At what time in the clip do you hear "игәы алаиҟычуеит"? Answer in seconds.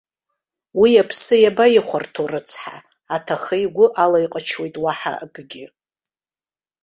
3.65-4.75